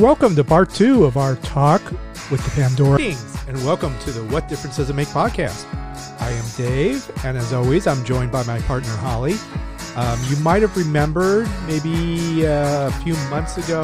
[0.00, 1.82] Welcome to part two of our talk
[2.30, 2.96] with the Pandora.
[2.96, 5.66] Greetings, And welcome to the What Difference Does It Make podcast.
[6.22, 9.34] I am Dave, and as always, I'm joined by my partner Holly.
[9.96, 13.82] Um, you might have remembered maybe uh, a few months ago,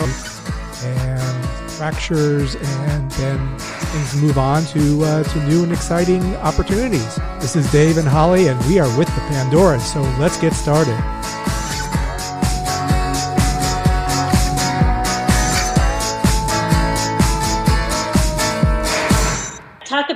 [0.83, 7.17] and fractures, and then things move on to uh, to new and exciting opportunities.
[7.41, 9.79] This is Dave and Holly, and we are with the Pandora.
[9.81, 10.99] So let's get started.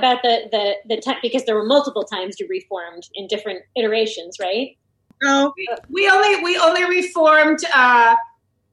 [0.01, 4.37] About the the the time because there were multiple times you reformed in different iterations,
[4.41, 4.75] right?
[5.21, 7.59] No, we, we only we only reformed.
[7.71, 8.15] Uh,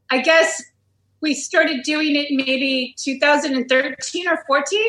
[0.09, 0.63] I guess
[1.21, 4.81] we started doing it maybe 2013 or 14.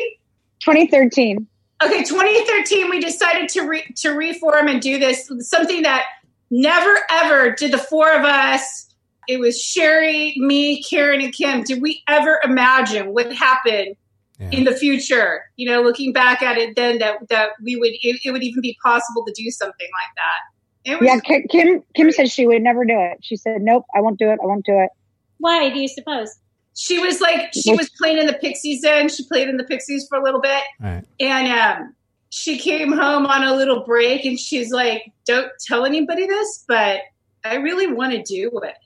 [0.60, 1.46] 2013.
[1.84, 2.88] Okay, 2013.
[2.88, 6.04] We decided to re, to reform and do this something that
[6.50, 8.94] never ever did the four of us.
[9.28, 11.64] It was Sheri, me, Karen, and Kim.
[11.64, 13.96] Did we ever imagine what happened
[14.40, 14.50] yeah.
[14.50, 15.42] in the future?
[15.56, 18.60] You know, looking back at it, then that that we would it, it would even
[18.60, 21.04] be possible to do something like that.
[21.04, 21.82] yeah, Kim.
[21.94, 23.18] Kim said she would never do it.
[23.22, 24.38] She said, "Nope, I won't do it.
[24.42, 24.90] I won't do it."
[25.38, 26.36] Why do you suppose?
[26.76, 29.08] She was like she was playing in the Pixies then.
[29.08, 31.04] She played in the Pixies for a little bit, right.
[31.18, 31.94] and um,
[32.30, 37.00] she came home on a little break, and she's like, "Don't tell anybody this, but
[37.44, 38.76] I really want to do it."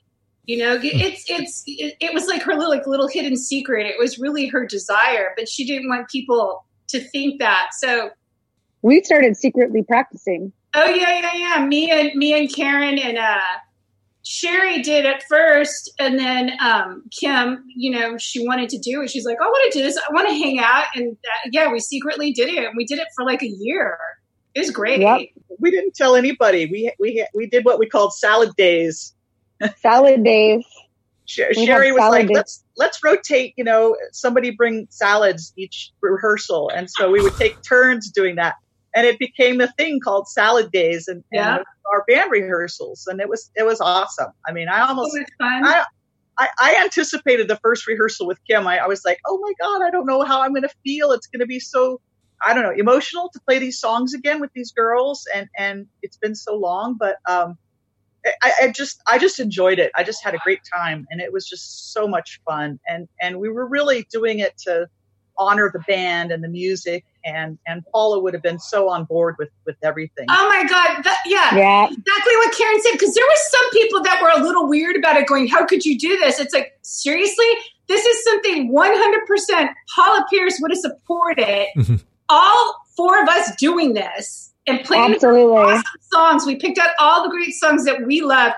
[0.45, 3.85] You know, it's it's it, it was like her little like little hidden secret.
[3.85, 7.69] It was really her desire, but she didn't want people to think that.
[7.79, 8.11] So
[8.81, 10.51] we started secretly practicing.
[10.73, 11.65] Oh yeah, yeah, yeah.
[11.65, 13.39] Me and me and Karen and uh
[14.25, 19.11] Sheri did at first, and then um, Kim, you know, she wanted to do it.
[19.11, 19.97] She's like, I want to do this.
[19.97, 20.85] I want to hang out.
[20.95, 22.65] And uh, yeah, we secretly did it.
[22.65, 23.99] And we did it for like a year.
[24.55, 24.99] It was great.
[24.99, 25.21] Yep.
[25.59, 26.65] We didn't tell anybody.
[26.65, 29.13] We, we, we did what we called salad days.
[29.77, 30.65] Salad days.
[31.27, 32.35] Sheri was like, days.
[32.35, 36.69] let's, let's rotate, you know, somebody bring salads each rehearsal.
[36.69, 38.55] And so we would take turns doing that
[38.95, 41.57] and it became a thing called salad days and, yeah.
[41.57, 45.83] and our band rehearsals and it was it was awesome i mean i almost I,
[46.37, 49.85] I, I, anticipated the first rehearsal with kim I, I was like oh my god
[49.85, 52.01] i don't know how i'm going to feel it's going to be so
[52.43, 56.17] i don't know emotional to play these songs again with these girls and and it's
[56.17, 57.57] been so long but um
[58.41, 59.91] I, I just I just enjoyed it.
[59.95, 62.79] I just had a great time, and it was just so much fun.
[62.87, 64.87] And and we were really doing it to
[65.37, 69.35] honor the band and the music and and Paula would have been so on board
[69.37, 70.25] with with everything.
[70.29, 72.91] Oh my god, that, yeah, yeah, exactly what Karen said.
[72.93, 75.83] Because there were some people that were a little weird about it, going, "How could
[75.83, 77.47] you do this?" It's like seriously,
[77.87, 81.67] this is something 100 percent Paula Pierce would have supported.
[81.77, 81.95] Mm-hmm.
[82.29, 85.55] All four of us doing this and playing Absolutely.
[85.55, 86.45] awesome songs.
[86.45, 88.53] We picked out all the great songs that we love.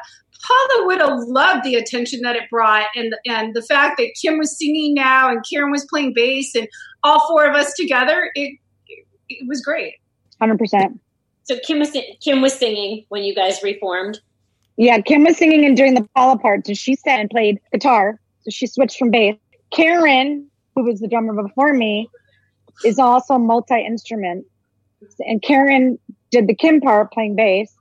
[0.47, 4.37] Paula would have loved the attention that it brought, and and the fact that Kim
[4.37, 6.67] was singing now and Karen was playing bass, and
[7.03, 8.31] all four of us together.
[8.35, 8.57] It
[9.29, 9.95] it was great.
[10.39, 10.99] Hundred percent.
[11.43, 14.19] So Kim was Kim was singing when you guys reformed.
[14.77, 16.67] Yeah, Kim was singing and doing the Paula part.
[16.67, 18.19] So she sang and played guitar.
[18.41, 19.35] So she switched from bass.
[19.71, 22.07] Karen, who was the drummer before me,
[22.85, 24.45] is also multi instrument.
[25.19, 25.99] And Karen
[26.31, 27.73] did the Kim part playing bass.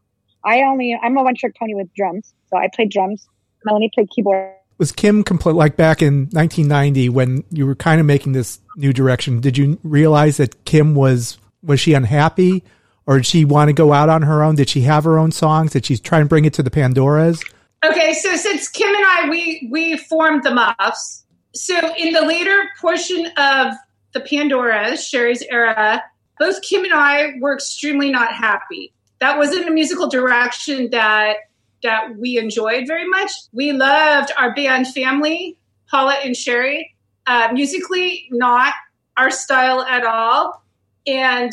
[0.45, 2.35] I only I'm a one trick pony with drums.
[2.49, 3.27] So I played drums.
[3.65, 4.53] Melanie played keyboard.
[4.79, 8.93] Was Kim complete like back in 1990 when you were kind of making this new
[8.93, 9.41] direction?
[9.41, 12.63] Did you realize that Kim was was she unhappy,
[13.07, 14.55] or did she want to go out on her own?
[14.55, 15.73] Did she have her own songs?
[15.73, 17.43] Did she try and bring it to the Pandoras?
[17.85, 21.25] Okay, so since Kim and I we we formed the Muffs,
[21.55, 23.75] so in the later portion of
[24.13, 26.03] the Pandoras, Sheri's era,
[26.39, 28.93] both Kim and I were extremely not happy.
[29.21, 31.37] That wasn't a musical direction that
[31.83, 33.31] that we enjoyed very much.
[33.53, 35.59] We loved our band family,
[35.91, 36.85] Paula and Sheri.
[37.27, 38.73] Uh, musically, not
[39.17, 40.63] our style at all.
[41.07, 41.53] And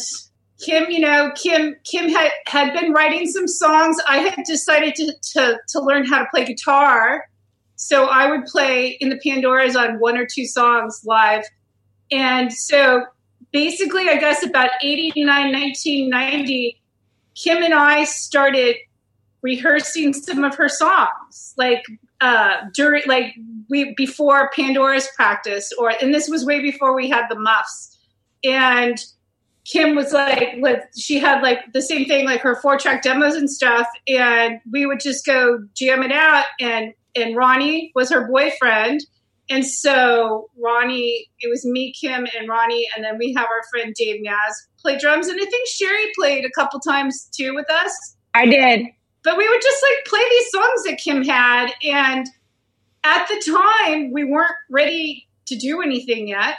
[0.64, 3.98] Kim, you know, Kim Kim had, had been writing some songs.
[4.08, 7.26] I had decided to, to, to learn how to play guitar.
[7.76, 11.44] So I would play in the Pandoras on one or two songs live.
[12.12, 13.04] And so
[13.54, 16.82] basically, I guess about 89, 1990,
[17.36, 18.76] Kim and I started
[19.42, 21.86] rehearsing some of her songs, like
[22.20, 23.36] uh, during, like
[23.70, 27.98] we before Pandora's practice, or and this was way before we had the muffs.
[28.44, 28.98] And
[29.66, 33.36] Kim was like, with she had like the same thing, like her four track demos
[33.36, 36.46] and stuff, and we would just go jam it out.
[36.60, 39.02] And and Ronnie was her boyfriend,
[39.50, 43.94] and so Ronnie, it was me, Kim, and Ronnie, and then we have our friend
[43.98, 48.16] Dave Naz play drums, and I think Sheri played a couple times too with us.
[48.34, 48.86] I did.
[49.24, 51.72] But we would just like play these songs that Kim had.
[51.84, 52.28] And
[53.04, 56.58] at the time, we weren't ready to do anything yet,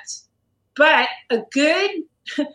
[0.77, 1.91] but a good,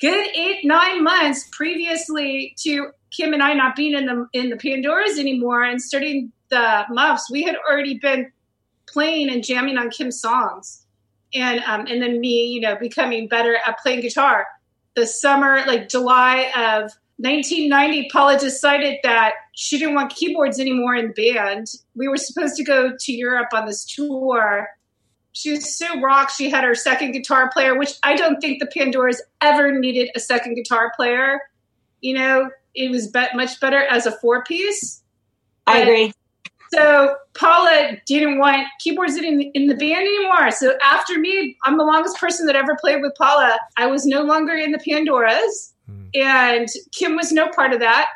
[0.00, 4.56] good eight, nine months previously to Kim and I not being in the in the
[4.56, 8.30] Pandoras anymore and starting the Muffs, we had already been
[8.96, 10.86] playing and jamming on Kim's songs,
[11.34, 14.46] and um, and then me, you know, becoming better at playing guitar.
[14.94, 21.12] The summer, like July of 1990, Paula decided that she didn't want keyboards anymore in
[21.14, 21.66] the band.
[21.94, 24.68] We were supposed to go to Europe on this tour.
[25.32, 26.30] She was so rock.
[26.30, 30.20] She had her second guitar player, which I don't think the Pandoras ever needed a
[30.20, 31.40] second guitar player.
[32.00, 35.02] You know, it was be- much better as a four piece.
[35.66, 36.12] I agree.
[36.72, 40.50] So Paula didn't want keyboards in, in the band anymore.
[40.50, 43.58] So after me, I'm the longest person that ever played with Paula.
[43.76, 46.08] I was no longer in the Pandoras, mm.
[46.14, 48.06] and Kim was no part of that.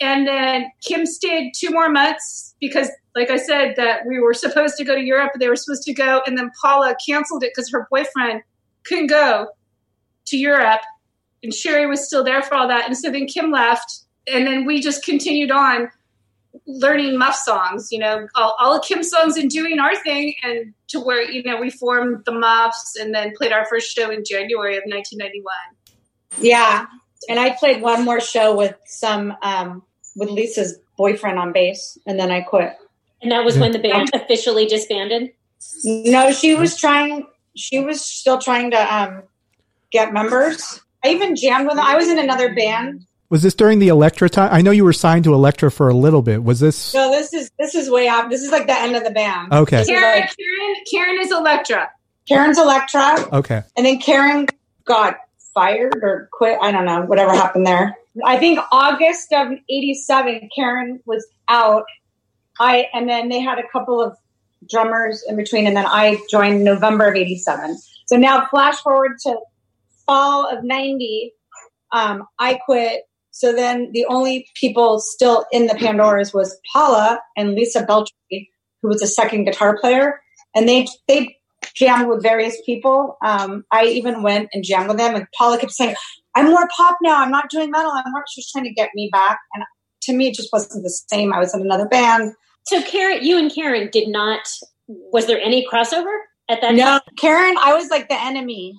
[0.00, 4.76] And then Kim stayed two more months because, like I said, that we were supposed
[4.76, 5.32] to go to Europe.
[5.40, 8.42] They were supposed to go, and then Paula canceled it because her boyfriend
[8.84, 9.48] couldn't go
[10.26, 10.82] to Europe
[11.42, 12.86] and Sheri was still there for all that.
[12.86, 15.90] And so then Kim left, and then we just continued on
[16.68, 20.74] learning Muff songs, you know, all, all of Kim's songs and doing our thing, and
[20.88, 24.22] to where, you know, we formed the Muffs and then played our first show in
[24.24, 25.52] January of 1991.
[26.40, 26.86] Yeah.
[27.28, 29.82] And I played one more show with some, um,
[30.14, 32.76] with Lisa's boyfriend on bass, and then I quit.
[33.22, 35.32] And that was when the band officially disbanded?
[35.84, 37.26] No, she was trying,
[37.56, 39.22] she was still trying to um,
[39.90, 41.84] get members I even jammed with them.
[41.84, 43.06] I was in another band.
[43.30, 44.48] Was this during the Elektra time?
[44.52, 46.42] I know you were signed to Elektra for a little bit.
[46.42, 46.94] Was this?
[46.94, 48.30] No, this is this is way off.
[48.30, 49.52] This is like the end of the band.
[49.52, 49.84] Okay.
[49.84, 51.90] Karen, like, Karen, Karen is Elektra.
[52.26, 53.16] Karen's Elektra.
[53.32, 53.62] Okay.
[53.76, 54.46] And then Karen
[54.84, 55.16] got
[55.54, 56.58] fired or quit.
[56.62, 57.02] I don't know.
[57.02, 57.96] Whatever happened there.
[58.24, 61.84] I think August of '87, Karen was out.
[62.58, 64.16] I and then they had a couple of
[64.68, 67.76] drummers in between, and then I joined November of '87.
[68.06, 69.38] So now, flash forward to
[70.06, 71.34] fall of 90,
[71.92, 73.07] um, I quit.
[73.38, 78.50] So then the only people still in the Pandoras was Paula and Lisa Beltry,
[78.82, 80.20] who was a second guitar player.
[80.56, 81.36] And they, they
[81.76, 83.16] jammed with various people.
[83.24, 85.94] Um, I even went and jammed with them and Paula kept saying,
[86.34, 87.22] I'm more pop now.
[87.22, 87.92] I'm not doing metal.
[87.94, 89.38] I'm more, just trying to get me back.
[89.54, 89.62] And
[90.02, 91.32] to me, it just wasn't the same.
[91.32, 92.32] I was in another band.
[92.66, 94.40] So Karen, you and Karen did not,
[94.88, 96.16] was there any crossover
[96.48, 96.94] at that no, time?
[96.94, 98.74] No, Karen, I was like the enemy,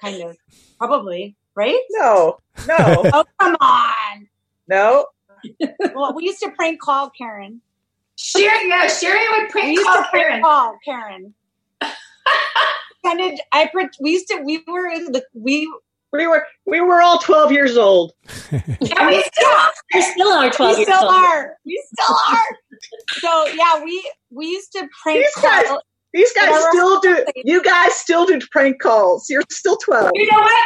[0.00, 0.36] kind of.
[0.78, 1.80] Probably, right?
[1.90, 2.76] No, no.
[3.14, 4.28] oh, come on.
[4.66, 5.06] No.
[5.94, 7.60] well, we used to prank call Karen.
[8.18, 10.40] Sheri, yeah, Sheri would prank we call used to Karen.
[10.40, 11.34] Prank call Karen.
[13.04, 13.70] kind of, I
[14.00, 15.70] we used to we were in the we
[16.12, 18.12] we were we were all twelve years old.
[18.50, 19.56] and we still
[19.94, 20.78] we still are twelve.
[20.78, 21.56] We still are.
[21.64, 22.46] We still are.
[23.20, 25.42] so yeah, we we used to prank These call.
[25.42, 25.78] Guys,
[26.12, 27.24] these guys still do.
[27.44, 29.26] You guys still do prank calls.
[29.28, 30.10] You're still twelve.
[30.14, 30.64] You know what?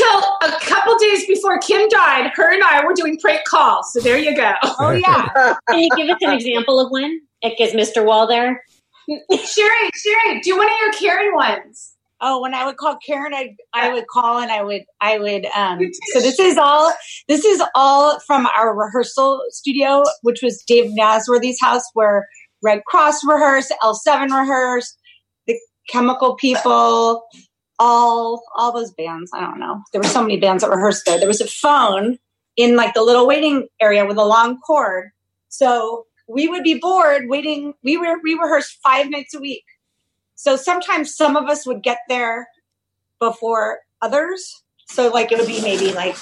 [0.00, 3.92] Up until a couple days before Kim died, her and I were doing prank calls.
[3.92, 4.52] So there you go.
[4.78, 5.28] Oh yeah.
[5.68, 7.20] Can you give us an example of one?
[7.42, 8.04] It gives Mr.
[8.04, 8.62] Wall there.
[9.10, 11.94] Sheri, Sheri, do one of your Karen ones.
[12.24, 15.44] Oh, when I would call Karen, I I would call and I would I would
[15.56, 15.80] um
[16.12, 16.92] so this is all
[17.28, 22.28] this is all from our rehearsal studio, which was Dave Nazworthy's house where
[22.62, 24.96] Red Cross rehearsed, L7 rehearsed,
[25.48, 27.24] the Chemical People,
[27.78, 29.30] all all those bands.
[29.34, 29.82] I don't know.
[29.92, 31.18] There were so many bands that rehearsed there.
[31.18, 32.18] There was a phone
[32.56, 35.10] in like the little waiting area with a long cord.
[35.48, 37.74] So we would be bored waiting.
[37.82, 39.64] We were we rehearsed five nights a week.
[40.34, 42.48] So sometimes some of us would get there
[43.20, 44.62] before others.
[44.88, 46.16] So like it would be maybe like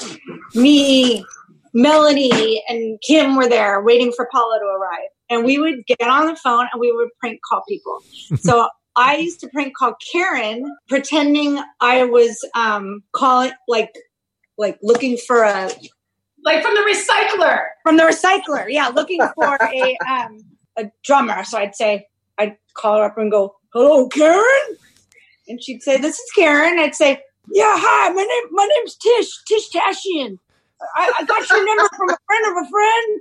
[0.54, 1.24] me,
[1.72, 6.26] Melanie, and Kim were there waiting for Paula to arrive and we would get on
[6.26, 8.02] the phone and we would prank call people.
[8.36, 13.94] so I used to prank call Karen, pretending I was um, calling like
[14.58, 15.70] like looking for a
[16.44, 18.66] like from the recycler from the recycler.
[18.68, 20.38] Yeah, looking for a um,
[20.76, 21.44] a drummer.
[21.44, 22.06] So I'd say
[22.38, 24.76] I'd call her up and go, "Hello, Karen,"
[25.48, 28.10] and she'd say, "This is Karen." I'd say, "Yeah, hi.
[28.10, 30.38] My name my name's Tish Tish Tashian.
[30.96, 33.20] I, I got your number from a friend of a friend."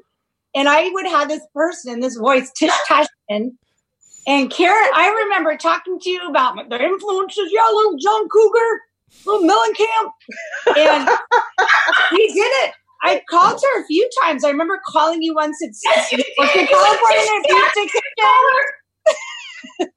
[0.56, 3.52] And I would have this person, this voice, Tish Tashin.
[4.30, 7.50] And Karen, I remember talking to you about the influences.
[7.52, 8.82] Yeah, little John Cougar,
[9.26, 10.78] little Mellencamp.
[10.78, 11.10] And
[12.12, 12.74] he did it.
[13.02, 14.44] I called her a few times.
[14.44, 15.72] I remember calling you once at
[16.70, 17.22] California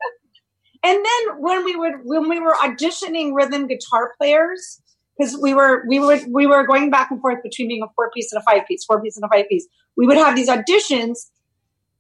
[0.83, 4.81] and then when we would when we were auditioning rhythm guitar players,
[5.19, 8.11] because we were we were we were going back and forth between being a four
[8.13, 9.67] piece and a five piece, four piece and a five piece.
[9.95, 11.19] We would have these auditions,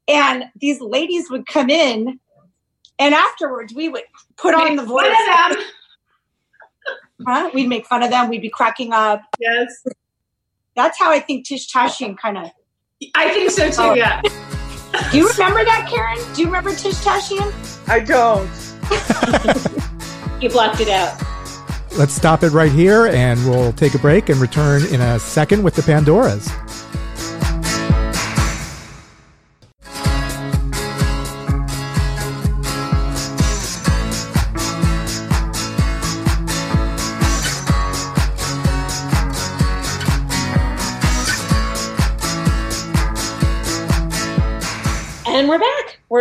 [0.09, 2.19] and these ladies would come in
[2.99, 4.05] And afterwards, we would
[4.37, 5.07] put on the voice.
[5.07, 5.65] Fun of them.
[7.25, 7.51] Huh?
[7.55, 8.29] We'd make fun of them.
[8.29, 9.23] We'd be cracking up.
[9.39, 9.85] Yes.
[10.75, 12.51] That's how I think Tish Tashian kind of.
[13.15, 13.77] I think so too.
[13.79, 13.95] Oh.
[13.95, 14.21] Yeah.
[15.13, 16.19] Do you remember that, Karen?
[16.35, 17.53] Do you remember Tish Tashian?
[17.89, 18.51] I don't.
[20.43, 21.23] You blocked it out.
[21.97, 25.63] Let's stop it right here and we'll take a break and return in a second
[25.63, 26.49] with the Pandoras.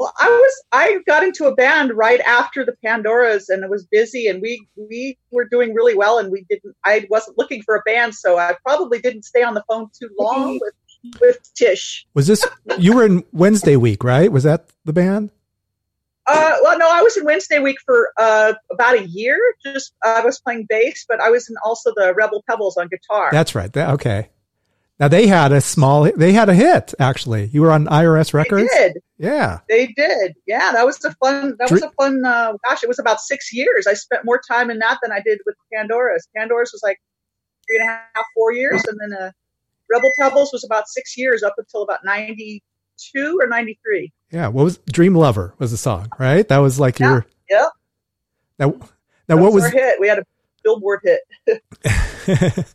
[0.00, 3.84] Well, I was I got into a band right after the Pandoras, and it was
[3.84, 6.74] busy, and we we were doing really well, and we didn't.
[6.86, 10.08] I wasn't looking for a band, so I probably didn't stay on the phone too
[10.18, 12.06] long with with Tish.
[12.14, 12.46] Was this
[12.78, 14.32] you were in Wednesday week, right?
[14.32, 15.32] Was that the band?
[16.26, 19.38] Uh, well, no, I was in Wednesday week for uh, about a year.
[19.62, 22.88] Just uh, I was playing bass, but I was in also the Rebel Pebbles on
[22.88, 23.28] guitar.
[23.32, 23.70] That's right.
[23.74, 24.30] That, okay.
[25.00, 27.46] Now they had a small, they had a hit actually.
[27.46, 28.70] You were on IRS Records.
[28.70, 28.98] They did.
[29.16, 29.60] Yeah.
[29.66, 30.34] They did.
[30.46, 31.56] Yeah, that was a fun.
[31.58, 32.22] That was a fun.
[32.22, 33.86] Uh, gosh, it was about six years.
[33.86, 36.28] I spent more time in that than I did with Pandora's.
[36.36, 36.98] Pandora's was like
[37.66, 39.30] three and a half, four years, and then uh,
[39.90, 42.62] Rebel Pebbles was about six years up until about ninety
[42.98, 44.12] two or ninety three.
[44.30, 44.48] Yeah.
[44.48, 46.46] What was Dream Lover was the song, right?
[46.46, 47.08] That was like Yeah.
[47.10, 47.26] your.
[47.48, 47.66] Yeah.
[48.58, 48.78] Now, now
[49.28, 49.98] That what was our hit?
[49.98, 50.24] We had a
[50.62, 51.00] Billboard
[51.46, 51.64] hit.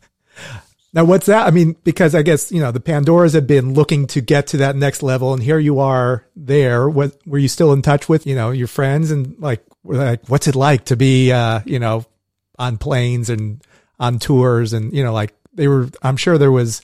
[0.96, 1.46] now what's that?
[1.46, 4.56] I mean, because I guess you know the Pandoras have been looking to get to
[4.56, 6.88] that next level, and here you are there.
[6.88, 8.26] What were you still in touch with?
[8.26, 12.06] You know your friends and like, like what's it like to be uh, you know
[12.58, 13.62] on planes and
[14.00, 15.90] on tours and you know like they were.
[16.02, 16.80] I'm sure there was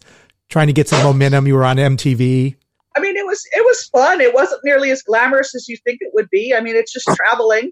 [0.50, 1.46] trying to get some momentum.
[1.46, 2.54] You were on MTV.
[2.94, 4.20] I mean, it was it was fun.
[4.20, 6.54] It wasn't nearly as glamorous as you think it would be.
[6.54, 7.70] I mean, it's just traveling.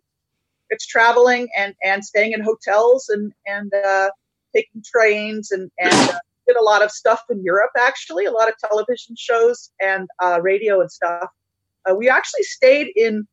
[0.71, 4.09] It's traveling and and staying in hotels and and uh,
[4.57, 6.19] taking trains and and uh,
[6.51, 7.71] did a lot of stuff in Europe.
[7.79, 11.29] Actually, a lot of television shows and uh, radio and stuff.
[11.89, 13.27] Uh, we actually stayed in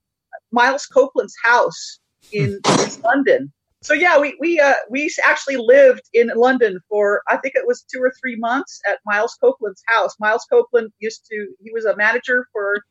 [0.52, 2.00] Miles Copeland's house
[2.32, 3.52] in, in London.
[3.82, 7.84] So yeah, we we uh, we actually lived in London for I think it was
[7.84, 10.16] two or three months at Miles Copeland's house.
[10.20, 12.84] Miles Copeland used to he was a manager for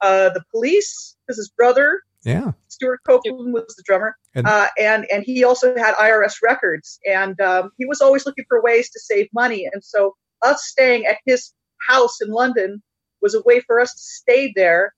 [0.00, 2.52] uh, the police because his brother Yeah.
[2.68, 7.38] Stewart Copeland was the drummer, And- uh, and and he also had IRS records, and
[7.40, 9.68] um, he was always looking for ways to save money.
[9.72, 11.52] And so, us staying at his
[11.88, 12.82] house in London
[13.20, 14.94] was a way for us to stay there,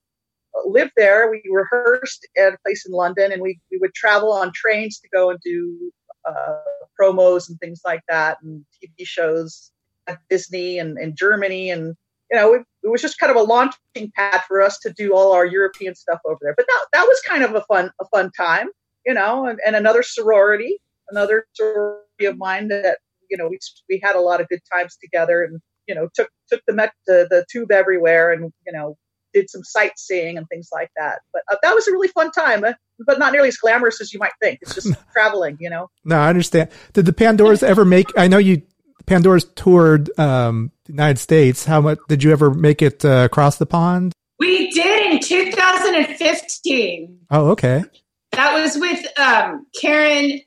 [0.55, 1.31] uh, live there.
[1.31, 5.09] We rehearsed at a place in London, and we we would travel on trains to
[5.09, 5.93] go and do
[6.25, 6.61] uh,
[6.99, 9.71] promos and things like that, and TV shows
[10.07, 11.97] at Disney and, and Germany, and
[12.31, 15.13] you know, it, it was just kind of a launching pad for us to do
[15.13, 16.55] all our European stuff over there.
[16.57, 18.69] But that that was kind of a fun a fun time,
[19.05, 20.79] you know, and, and another sorority,
[21.11, 24.97] another sorority of mine that you know we we had a lot of good times
[25.03, 28.97] together, and you know took took the met the, the tube everywhere, and you know
[29.35, 31.19] did some sightseeing and things like that.
[31.33, 32.75] But uh, that was a really fun time, uh,
[33.05, 34.61] but not nearly as glamorous as you might think.
[34.63, 35.91] It's just traveling, you know.
[36.05, 36.71] No, I understand.
[36.93, 38.07] Did the Pandoras ever make?
[38.17, 38.63] I know you
[39.07, 41.65] Pandora's toured um, the United States.
[41.65, 44.13] How much did you ever make it uh, across the pond?
[44.39, 47.21] We did in 2015.
[47.31, 47.85] Oh, okay.
[48.33, 50.41] That was with um, Karen,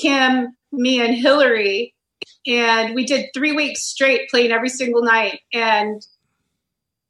[0.00, 1.94] Kim, me, and Hillary,
[2.46, 5.40] and we did three weeks straight playing every single night.
[5.52, 6.00] And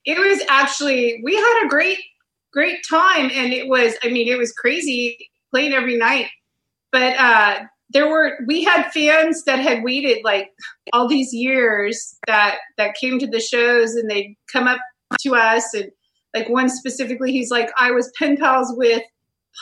[0.05, 1.99] it was actually we had a great,
[2.53, 6.27] great time, and it was I mean it was crazy playing every night,
[6.91, 7.61] but uh,
[7.91, 10.51] there were we had fans that had waited like
[10.93, 14.79] all these years that that came to the shows and they'd come up
[15.21, 15.91] to us and
[16.35, 19.03] like one specifically he's like i was pen pals with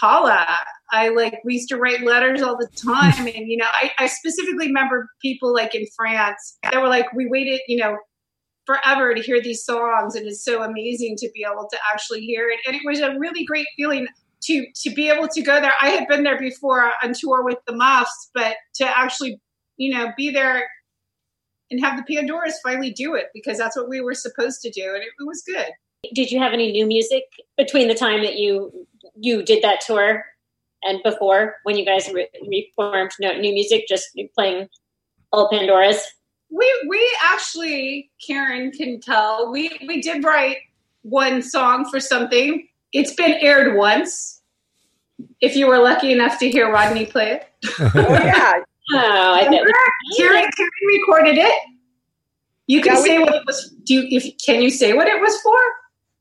[0.00, 0.47] paula.
[0.93, 3.26] I like we used to write letters all the time.
[3.26, 7.26] And you know I, I specifically remember people like in france that were like we
[7.26, 7.97] waited you know
[8.66, 12.49] forever to hear these songs and it's so amazing to be able to actually hear
[12.49, 12.61] it.
[12.66, 14.07] And it was a really great feeling
[14.44, 15.72] to to be able to go there.
[15.80, 19.40] I had been there before on tour with the Muffs, but to actually,
[19.76, 20.68] you know, be there
[21.70, 24.94] and have the Pandoras finally do it because that's what we were supposed to do,
[24.94, 25.68] and it, it was good.
[26.12, 27.24] Did you have any new music
[27.56, 28.86] between the time that you
[29.16, 30.24] you did that tour
[30.82, 33.12] and before when you guys re- reformed?
[33.20, 34.68] No new music, just playing
[35.32, 36.00] all Pandoras.
[36.50, 40.58] We we actually, Karen can tell we we did write
[41.02, 44.40] one song for something it's been aired once.
[45.40, 47.48] If you were lucky enough to hear Rodney play it.
[47.78, 48.54] oh yeah.
[48.92, 49.62] Oh, I bet.
[50.18, 51.54] Karen, Karen recorded it.
[52.66, 53.74] You can yeah, say we, what it was.
[53.82, 54.18] Do you?
[54.18, 55.58] If can you say what it was for?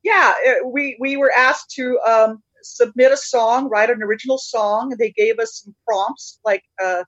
[0.01, 4.93] Yeah, it, we we were asked to um, submit a song, write an original song,
[4.93, 6.39] and they gave us some prompts.
[6.45, 7.03] Like uh, uh,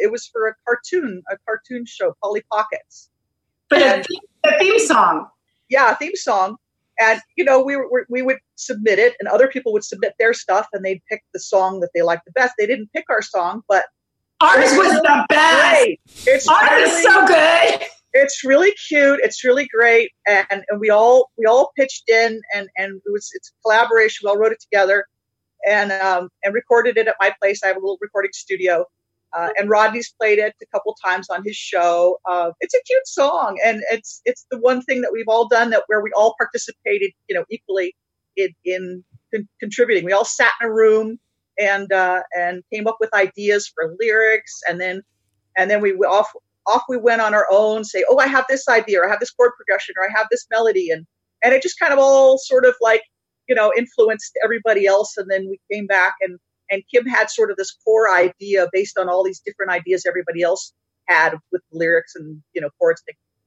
[0.00, 3.10] it was for a cartoon, a cartoon show, Polly Pockets.
[3.68, 5.28] But and, a, theme, a theme song.
[5.68, 6.56] Yeah, a theme song
[7.00, 10.34] and you know we were, we would submit it and other people would submit their
[10.34, 12.54] stuff and they'd pick the song that they liked the best.
[12.58, 13.84] They didn't pick our song but
[14.40, 15.84] ours was the best.
[15.84, 16.00] Great.
[16.26, 17.86] it's ours really, is so good.
[18.12, 19.20] it's really cute.
[19.22, 20.10] It's really great.
[20.26, 24.24] And, and we all we all pitched in and and it was it's a collaboration.
[24.24, 25.06] We all wrote it together
[25.68, 27.62] and um and recorded it at my place.
[27.62, 28.84] I have a little recording studio
[29.36, 32.18] uh, and Rodney's played it a couple times on his show.
[32.28, 35.70] Uh, it's a cute song, and it's it's the one thing that we've all done
[35.70, 37.94] that where we all participated, you know, equally
[38.36, 40.04] in, in con- contributing.
[40.04, 41.18] We all sat in a room
[41.58, 45.02] and uh, and came up with ideas for lyrics, and then
[45.56, 46.30] and then we off
[46.66, 47.84] off we went on our own.
[47.84, 50.28] Say, oh, I have this idea, or I have this chord progression, or I have
[50.30, 51.06] this melody, and
[51.42, 53.02] and it just kind of all sort of like
[53.50, 56.38] you know influenced everybody else, and then we came back and
[56.70, 60.42] and Kim had sort of this core idea based on all these different ideas everybody
[60.42, 60.72] else
[61.06, 63.02] had with lyrics and you know chords.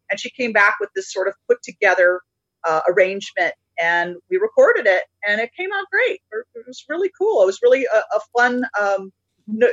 [0.09, 2.21] And she came back with this sort of put together
[2.67, 6.21] uh, arrangement, and we recorded it, and it came out great.
[6.31, 7.43] It was really cool.
[7.43, 9.11] It was really a, a fun um,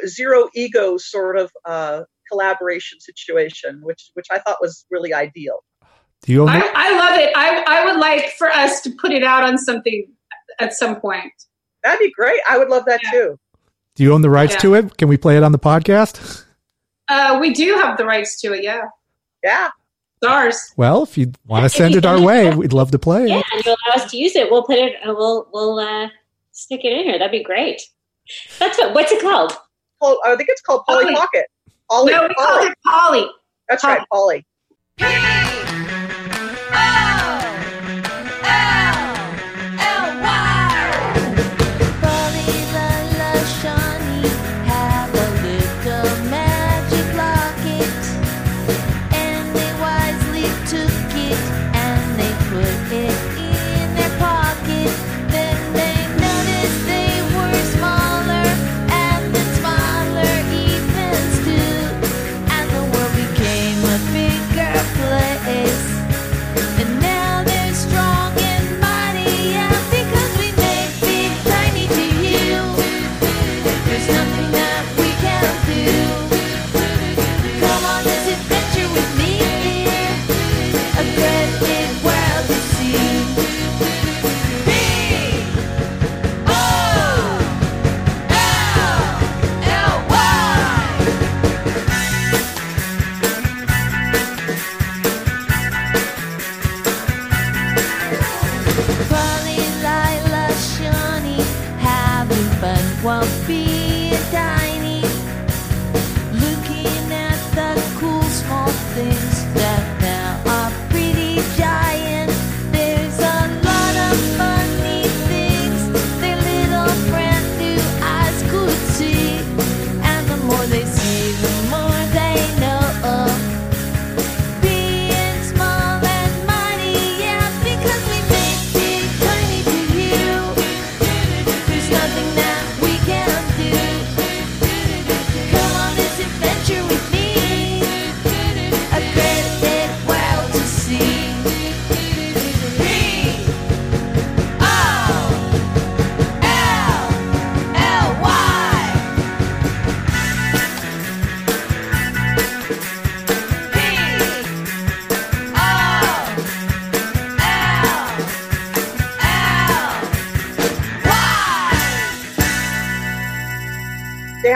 [0.06, 5.64] zero ego sort of uh, collaboration situation, which which I thought was really ideal.
[6.22, 6.46] Do you?
[6.46, 7.32] I, I love it.
[7.34, 10.12] I I would like for us to put it out on something
[10.60, 11.32] at some point.
[11.86, 12.40] That'd be great.
[12.48, 13.10] I would love that yeah.
[13.10, 13.38] too.
[13.94, 14.60] Do you own the rights yeah.
[14.60, 14.96] to it?
[14.96, 16.44] Can we play it on the podcast?
[17.08, 18.64] Uh, we do have the rights to it.
[18.64, 18.82] Yeah.
[19.44, 19.70] Yeah.
[20.16, 20.72] Stars.
[20.76, 23.44] Well, if you want to send it our way, we'd love to play yeah, it.
[23.52, 24.50] and allow us to use it.
[24.50, 24.96] We'll put it.
[25.06, 26.08] Uh, we'll we'll uh,
[26.50, 27.20] stick it in here.
[27.20, 27.82] That'd be great.
[28.58, 28.92] That's what.
[28.92, 29.52] What's it called?
[30.00, 31.14] Well, I think it's called Polly, Polly.
[31.14, 31.46] Pocket.
[31.88, 32.12] Polly.
[32.12, 32.36] No, we Polly.
[32.48, 33.26] call it Polly.
[33.68, 33.96] That's Polly.
[33.96, 34.44] right, Polly.
[34.98, 37.05] And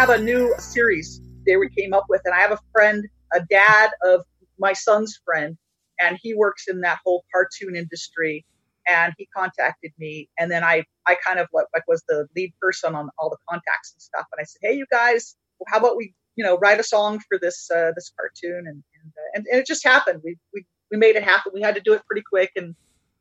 [0.01, 3.91] have a new series they came up with, and I have a friend, a dad
[4.03, 4.23] of
[4.59, 5.59] my son's friend,
[5.99, 8.47] and he works in that whole cartoon industry.
[8.89, 12.95] And he contacted me, and then I, I kind of like, was the lead person
[12.95, 14.25] on all the contacts and stuff.
[14.33, 15.37] And I said, hey, you guys,
[15.69, 18.65] how about we, you know, write a song for this uh, this cartoon?
[18.67, 20.23] And and, uh, and and it just happened.
[20.25, 21.53] We we we made it happen.
[21.55, 22.75] We had to do it pretty quick and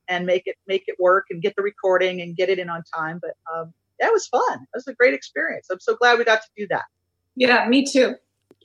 [0.07, 2.83] and make it make it work and get the recording and get it in on
[2.95, 3.19] time.
[3.21, 4.41] But um, that was fun.
[4.49, 5.67] That was a great experience.
[5.71, 6.85] I'm so glad we got to do that.
[7.35, 8.15] Yeah, me too.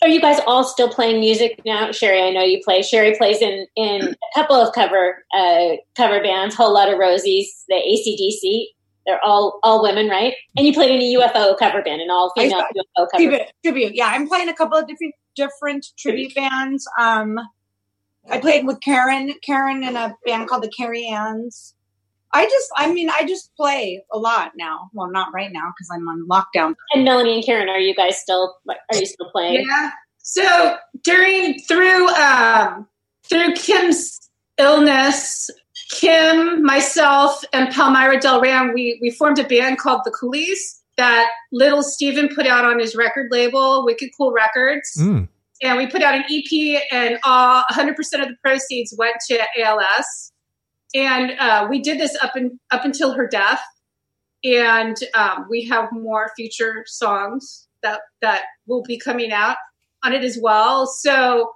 [0.03, 1.89] Are you guys all still playing music now?
[1.89, 2.81] Sheri, I know you play.
[2.81, 6.55] Sheri plays in in a couple of cover uh, cover bands.
[6.55, 8.65] Whole lot of Rosies, the ACDC.
[9.07, 10.35] They're all all women, right?
[10.57, 13.23] And you played in a UFO cover band, an all female UFO cover.
[13.23, 13.95] Tribute, tribute.
[13.95, 16.87] Yeah, I'm playing a couple of different different tribute bands.
[16.99, 17.39] Um,
[18.31, 21.75] I played with Karen, Karen in a band called the Carrie Anns.
[22.35, 24.91] I just, I mean, I just play a lot now.
[24.93, 26.75] Well, not right now because I'm on lockdown.
[26.93, 29.67] And Melanie and Karen, are you guys still, are you still playing?
[29.69, 29.91] Yeah.
[30.19, 32.89] So during, through, um,
[33.23, 34.19] through Kim's
[34.59, 35.49] illness,
[35.91, 41.83] Kim, myself, and Palmyra Delran, we, we formed a band called The Coolies that little
[41.83, 44.97] Steven put out on his record label, Wicked Cool Records.
[44.99, 45.29] Mm
[45.63, 50.33] and we put out an EP, and all 100% of the proceeds went to ALS.
[50.95, 53.61] And uh, we did this up in, up until her death,
[54.45, 59.57] and um, we have more future songs that that will be coming out
[60.05, 60.87] on it as well.
[60.87, 61.53] So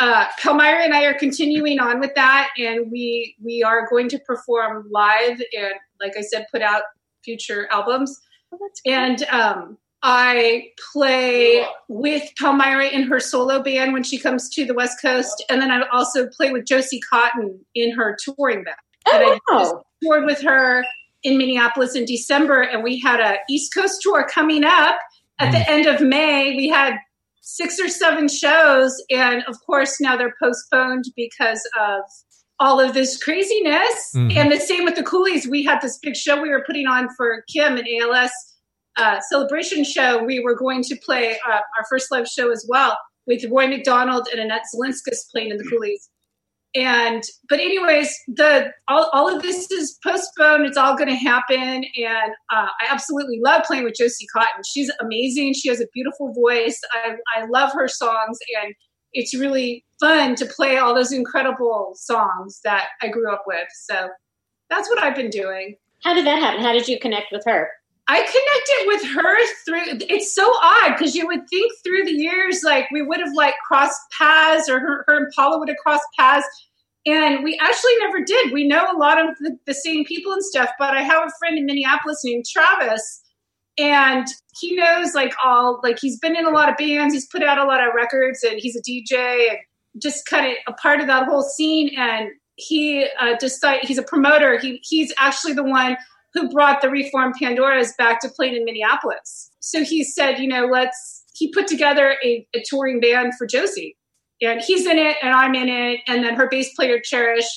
[0.00, 4.18] uh, Palmyra and I are continuing on with that, and we we are going to
[4.18, 6.82] perform live and, like I said, put out
[7.24, 8.20] future albums.
[8.52, 14.64] Oh, and um, I play with Palmyra in her solo band when she comes to
[14.64, 18.76] the West Coast, and then I also play with Josie Cotton in her touring band.
[19.06, 19.84] Oh, I wow.
[20.02, 20.84] toured with her
[21.24, 24.98] in Minneapolis in December, and we had a East Coast tour coming up
[25.40, 25.68] at the mm.
[25.68, 26.56] end of May.
[26.56, 26.94] We had
[27.40, 32.02] six or seven shows, and of course now they're postponed because of
[32.60, 34.12] all of this craziness.
[34.14, 34.36] Mm-hmm.
[34.36, 35.48] And the same with the Coolies.
[35.48, 38.30] We had this big show we were putting on for Kim and ALS
[38.98, 42.96] uh, celebration show, we were going to play uh, our first live show as well
[43.26, 46.10] with Roy McDonald and Annette Zilinskas playing in the Coolies.
[46.74, 50.66] And but anyways, the all, all of this is postponed.
[50.66, 54.62] It's all going to happen, and uh, I absolutely love playing with Josie Cotton.
[54.70, 55.54] She's amazing.
[55.54, 56.78] She has a beautiful voice.
[56.92, 58.74] I, I love her songs, and
[59.14, 63.66] it's really fun to play all those incredible songs that I grew up with.
[63.84, 64.10] So
[64.68, 65.76] that's what I've been doing.
[66.04, 66.62] How did that happen?
[66.62, 67.70] How did you connect with her?
[68.10, 70.06] I connected with her through.
[70.08, 73.54] It's so odd because you would think through the years, like we would have like
[73.66, 76.46] crossed paths, or her, her and Paula would have crossed paths,
[77.04, 78.52] and we actually never did.
[78.52, 81.32] We know a lot of the, the same people and stuff, but I have a
[81.38, 83.22] friend in Minneapolis named Travis,
[83.76, 84.26] and
[84.58, 87.58] he knows like all like he's been in a lot of bands, he's put out
[87.58, 89.58] a lot of records, and he's a DJ and
[90.00, 91.90] just kind of a part of that whole scene.
[91.98, 94.58] And he uh, decided he's a promoter.
[94.58, 95.98] He he's actually the one
[96.34, 99.50] who brought the reformed Pandoras back to play in Minneapolis.
[99.60, 103.96] So he said, you know, let's, he put together a, a touring band for Josie.
[104.40, 107.48] And he's in it, and I'm in it, and then her bass player Cherish,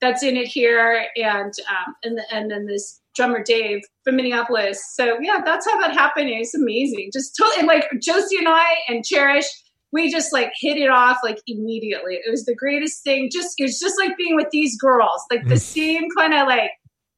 [0.00, 4.80] that's in it here, and um, and the, and then this drummer Dave from Minneapolis.
[4.94, 6.30] So yeah, that's how that happened.
[6.30, 7.10] It's amazing.
[7.12, 9.46] Just totally, and like Josie and I and Cherish,
[9.92, 12.14] we just like hit it off like immediately.
[12.14, 13.28] It was the greatest thing.
[13.32, 15.60] Just it's just like being with these girls, like the mm.
[15.60, 16.70] same kind of like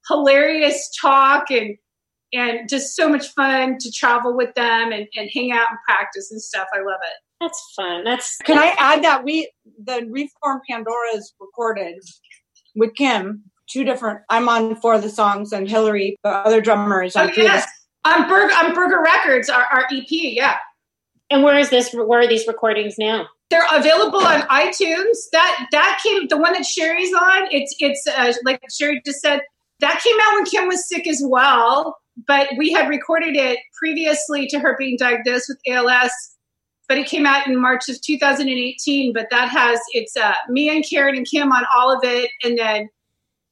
[0.09, 1.77] hilarious talk and
[2.33, 6.33] and just so much fun to travel with them and, and hang out and practice
[6.33, 6.67] and stuff.
[6.75, 7.15] I love it.
[7.41, 8.05] That's fun.
[8.05, 9.51] That's can I add that we
[9.85, 11.97] the Reform Pandora's recorded
[12.75, 13.45] with Kim.
[13.69, 14.21] Two different.
[14.29, 17.33] I'm on four of the songs, and Hillary, the other drummer, is on oh.
[17.37, 17.67] Yes.
[18.05, 20.07] On Burger on Burger Records, our, our EP.
[20.09, 20.57] Yeah.
[21.31, 21.93] And where is this?
[21.93, 23.27] Where are these recordings now?
[23.51, 25.17] They're available on iTunes.
[25.33, 27.49] That that came the one that Sheri's on.
[27.51, 29.41] It's it's uh, like Sheri just said.
[29.81, 34.47] That came out when Kim was sick as well, but we had recorded it previously
[34.49, 36.13] to her being diagnosed with ALS.
[36.89, 39.13] But it came out in March of 2018.
[39.13, 42.59] But that has it's uh, me and Karen and Kim on all of it, and
[42.59, 42.89] then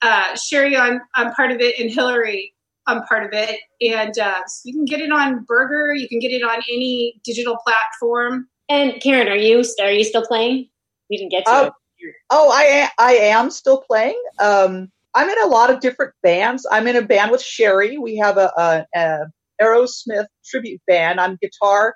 [0.03, 2.53] uh, Sheri on on part of it, and Hillary
[2.87, 3.59] on part of it.
[3.81, 5.95] And uh, so you can get it on Burger.
[5.95, 8.49] You can get it on any digital platform.
[8.69, 10.69] And Karen, are you are you still playing?
[11.11, 11.51] We didn't get to.
[11.51, 11.71] Uh,
[12.31, 14.21] oh, I I am still playing.
[14.39, 16.67] Um, I'm in a lot of different bands.
[16.71, 17.99] I'm in a band with Sheri.
[18.01, 19.19] We have a, a, a
[19.61, 21.21] Aerosmith tribute band.
[21.21, 21.95] I'm guitar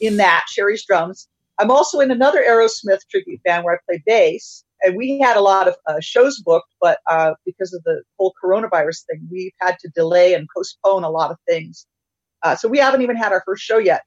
[0.00, 1.28] in that, Sheri's drums.
[1.58, 4.64] I'm also in another Aerosmith tribute band where I play bass.
[4.82, 8.34] And we had a lot of uh, shows booked, but uh, because of the whole
[8.42, 11.86] coronavirus thing, we've had to delay and postpone a lot of things.
[12.42, 14.02] Uh, so we haven't even had our first show yet.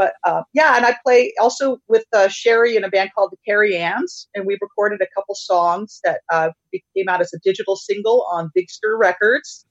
[0.00, 3.36] But uh, yeah, and I play also with uh, Sheri in a band called the
[3.46, 6.52] Carrie Anns, and we recorded a couple songs that uh,
[6.96, 9.66] came out as a digital single on Big Stir Records.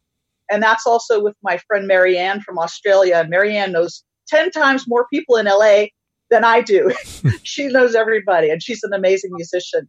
[0.52, 3.16] And that's also with my friend Marianne from Australia.
[3.16, 5.86] And Marianne knows 10 times more people in LA
[6.30, 6.94] than I do.
[7.42, 9.88] she knows everybody, and she's an amazing musician.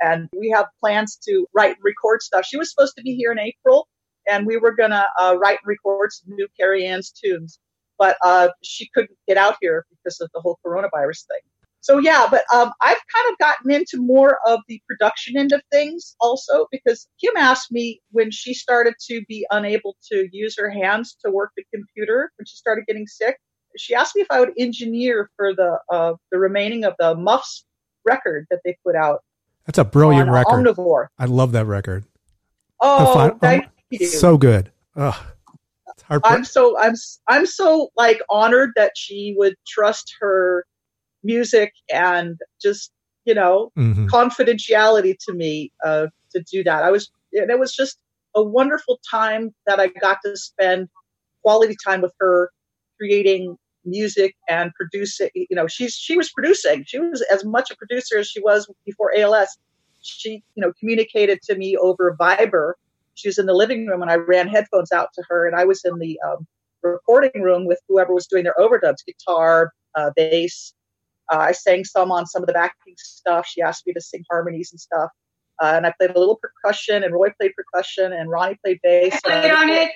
[0.00, 2.46] And we have plans to write and record stuff.
[2.46, 3.88] She was supposed to be here in April,
[4.26, 7.58] and we were going to uh, write and record some new Carrie Ann's tunes
[8.02, 11.38] but uh, she couldn't get out here because of the whole coronavirus thing.
[11.82, 15.62] So yeah, but um, I've kind of gotten into more of the production end of
[15.70, 20.68] things also because Kim asked me when she started to be unable to use her
[20.68, 23.36] hands to work the computer when she started getting sick.
[23.76, 27.64] She asked me if I would engineer for the uh, the remaining of the Muffs
[28.04, 29.20] record that they put out.
[29.66, 30.66] That's a brilliant record.
[30.66, 31.06] Omnivore.
[31.20, 32.04] I love that record.
[32.80, 34.06] Oh, thank you.
[34.08, 34.72] So good.
[34.96, 35.14] Ugh.
[36.24, 36.94] I'm so I'm
[37.28, 40.66] I'm so like honored that she would trust her
[41.22, 42.92] music and just
[43.24, 44.06] you know mm-hmm.
[44.06, 46.82] confidentiality to me uh, to do that.
[46.82, 47.98] I was and it was just
[48.34, 50.88] a wonderful time that I got to spend
[51.42, 52.50] quality time with her,
[52.98, 55.30] creating music and producing.
[55.34, 56.84] You know, she's she was producing.
[56.86, 59.58] She was as much a producer as she was before ALS.
[60.02, 62.74] She you know communicated to me over Viber
[63.14, 65.64] she was in the living room and I ran headphones out to her and I
[65.64, 66.46] was in the um,
[66.82, 70.74] recording room with whoever was doing their overdubs, guitar, uh, bass.
[71.32, 73.46] Uh, I sang some on some of the backing stuff.
[73.46, 75.10] She asked me to sing harmonies and stuff.
[75.62, 79.14] Uh, and I played a little percussion and Roy played percussion and Ronnie played bass.
[79.24, 79.92] I played on it.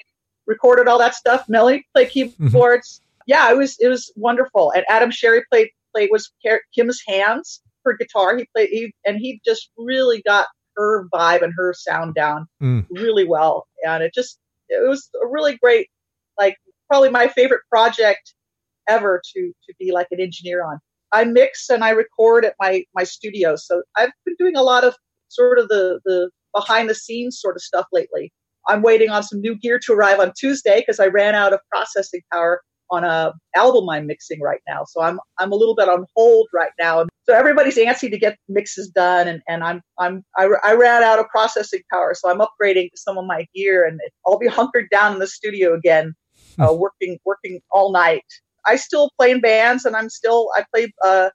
[0.47, 1.49] Recorded all that stuff.
[1.49, 2.47] Melly played mm-hmm.
[2.47, 3.01] keyboards.
[3.01, 3.23] Mm-hmm.
[3.27, 4.71] Yeah, it was it was wonderful.
[4.71, 6.31] And Adam Sherry played played was
[6.73, 8.37] Kim's hands for guitar.
[8.37, 12.87] He played he and he just really got her vibe and her sound down mm.
[12.91, 13.67] really well.
[13.87, 15.89] And it just, it was a really great,
[16.39, 16.57] like
[16.89, 18.35] probably my favorite project
[18.89, 20.79] ever to, to be like an engineer on.
[21.13, 23.57] I mix and I record at my, my studio.
[23.57, 24.95] So I've been doing a lot of
[25.29, 28.33] sort of the, the behind the scenes sort of stuff lately.
[28.69, 31.61] I'm waiting on some new gear to arrive on Tuesday because I ran out of
[31.71, 34.85] processing power on a album I'm mixing right now.
[34.85, 37.05] So I'm I'm a little bit on hold right now.
[37.25, 41.19] So everybody's antsy to get mixes done, and, and I'm I'm I, I ran out
[41.19, 45.15] of processing power, so I'm upgrading some of my gear, and I'll be hunkered down
[45.15, 46.15] in the studio again,
[46.59, 46.79] uh, hmm.
[46.79, 48.25] working working all night.
[48.67, 51.31] I still play in bands, and I'm still I play uh,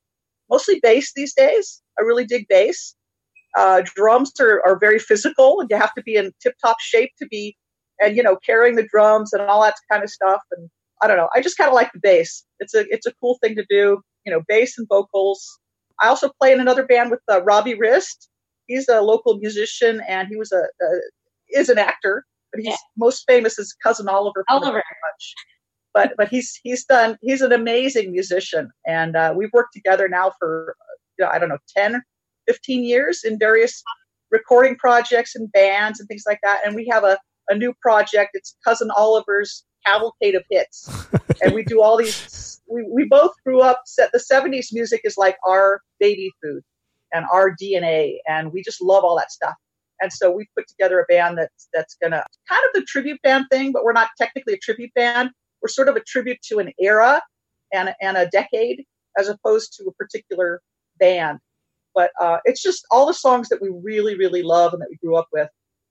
[0.50, 1.82] mostly bass these days.
[2.00, 2.96] I really dig bass.
[3.58, 7.12] Uh, drums are, are very physical, and you have to be in tip top shape
[7.20, 7.58] to be,
[8.00, 10.42] and you know, carrying the drums and all that kind of stuff.
[10.52, 10.70] And
[11.02, 11.30] I don't know.
[11.36, 12.44] I just kind of like the bass.
[12.60, 14.02] It's a it's a cool thing to do.
[14.26, 15.60] You know, bass and vocals.
[16.00, 18.30] I also play in another band with uh, Robbie Rist.
[18.68, 20.88] He's a local musician and he was a, a
[21.50, 22.78] is an actor, but he's yeah.
[22.98, 24.44] most famous as cousin Oliver.
[24.50, 24.84] Oliver.
[25.94, 30.32] But but he's he's done he's an amazing musician and uh, we've worked together now
[30.40, 30.76] for
[31.20, 32.02] you know, I don't know 10,
[32.48, 33.84] 15 years in various
[34.32, 36.62] recording projects and bands and things like that.
[36.66, 37.18] And we have a
[37.50, 38.32] a new project.
[38.34, 40.90] It's cousin Oliver's cavalcade of hits.
[41.42, 45.18] and we do all these, we, we both grew up, set, the 70s music is
[45.18, 46.62] like our baby food
[47.14, 48.18] and our DNA.
[48.28, 49.56] And we just love all that stuff.
[50.02, 53.22] And so we put together a band that's, that's going to kind of the tribute
[53.22, 55.30] band thing, but we're not technically a tribute band.
[55.62, 57.22] We're sort of a tribute to an era
[57.72, 58.84] and, and a decade
[59.18, 60.62] as opposed to a particular
[61.00, 61.40] band.
[61.94, 64.98] But uh, it's just all the songs that we really, really love and that we
[64.98, 65.50] grew up with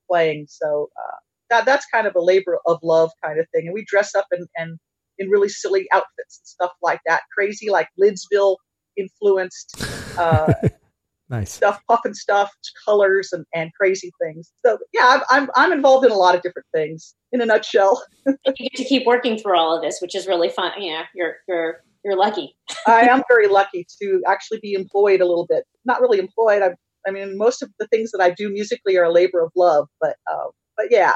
[0.09, 0.47] playing.
[0.49, 1.17] So uh,
[1.51, 3.67] that that's kind of a labor of love kind of thing.
[3.67, 4.79] And we dress up in, and
[5.19, 8.57] in really silly outfits and stuff like that, crazy like Lidsville
[8.97, 9.85] influenced
[10.19, 10.53] uh,
[11.29, 12.49] nice stuff, Pufnstuf,
[12.85, 14.53] colors and, and crazy things.
[14.65, 17.15] So yeah, I'm, I'm I'm involved in a lot of different things.
[17.33, 20.49] In a nutshell, you get to keep working through all of this, which is really
[20.49, 20.73] fun.
[20.79, 22.57] Yeah, you're you're you're lucky.
[22.87, 25.65] I am very lucky to actually be employed a little bit.
[25.85, 26.63] Not really employed.
[26.63, 26.71] I,
[27.07, 29.87] I mean, most of the things that I do musically are a labor of love,
[30.01, 31.13] but uh, but yeah,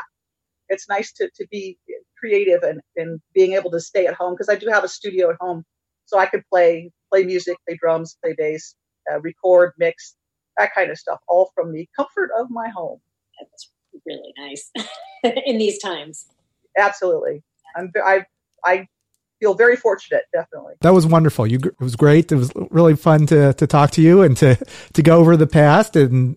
[0.68, 1.79] it's nice to, to be
[2.18, 5.31] creative and, and being able to stay at home because I do have a studio
[5.31, 5.64] at home,
[6.07, 8.74] so I could play play music, play drums, play bass,
[9.11, 10.16] uh, record, mix,
[10.59, 13.00] that kind of stuff, all from the comfort of my home.
[13.38, 13.70] That's
[14.07, 14.70] really nice
[15.46, 16.27] in these times.
[16.79, 17.42] Absolutely,
[17.77, 18.24] I'm I
[18.64, 18.87] I
[19.44, 20.22] feel very fortunate.
[20.33, 21.46] Definitely, that was wonderful.
[21.46, 22.33] You it was great.
[22.33, 24.57] It was really fun to to talk to you and to
[24.94, 26.37] to go over the past and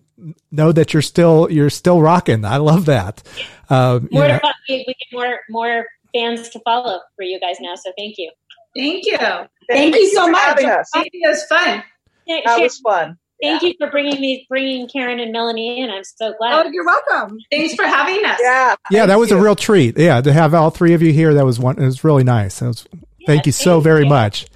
[0.50, 2.44] know that you're still you're still rocking.
[2.44, 3.22] I love that.
[3.70, 7.74] Um, more to, we, we get more more fans to follow for you guys now.
[7.76, 8.30] So thank you.
[8.76, 9.18] Thank you.
[9.18, 10.58] Thank, thank you so much.
[10.60, 11.82] It was fun.
[12.26, 13.16] Yeah, that was fun.
[13.40, 13.68] Thank yeah.
[13.68, 15.90] you for bringing me, bringing Karen and Melanie in.
[15.90, 16.66] I'm so glad.
[16.66, 17.38] Oh, you're welcome.
[17.50, 18.38] Thanks for having us.
[18.42, 19.38] Yeah, yeah, that was you.
[19.38, 19.96] a real treat.
[19.96, 21.78] Yeah, to have all three of you here, that was one.
[21.78, 22.60] It was really nice.
[22.60, 24.08] Was, yeah, thank you so very you.
[24.08, 24.46] much.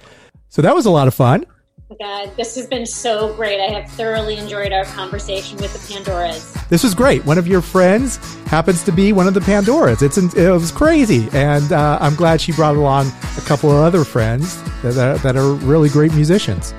[0.49, 1.45] So that was a lot of fun.
[1.89, 3.59] Oh God, this has been so great.
[3.59, 6.67] I have thoroughly enjoyed our conversation with the Pandoras.
[6.67, 7.23] This was great.
[7.25, 10.01] One of your friends happens to be one of the Pandoras.
[10.01, 14.03] It's it was crazy, and uh, I'm glad she brought along a couple of other
[14.03, 16.73] friends that, that, that are really great musicians.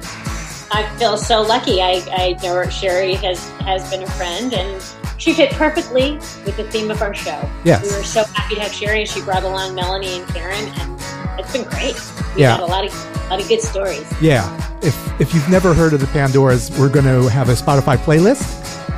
[0.75, 1.81] I feel so lucky.
[1.81, 4.83] I, I know Sheri has has been a friend, and
[5.19, 7.49] she fit perfectly with the theme of our show.
[7.63, 8.99] Yes, we were so happy to have Sheri.
[9.01, 11.01] And she brought along Melanie and Karen, and
[11.39, 11.95] it's been great.
[12.35, 14.05] We yeah, had a lot of a lot of good stories.
[14.21, 14.51] Yeah,
[14.83, 18.43] if if you've never heard of the Pandoras, we're going to have a Spotify playlist,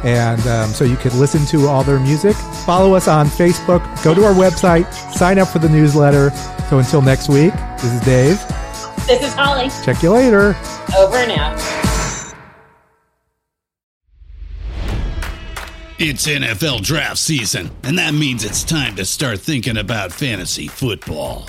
[0.02, 2.36] and um, so you can listen to all their music.
[2.64, 3.82] Follow us on Facebook.
[4.02, 4.90] Go to our website.
[5.12, 6.30] Sign up for the newsletter.
[6.70, 8.65] So until next week, this is Dave.
[9.16, 9.70] This is Holly.
[9.84, 10.56] Check you later.
[10.98, 11.56] Over and out.
[16.00, 21.48] It's NFL draft season, and that means it's time to start thinking about fantasy football.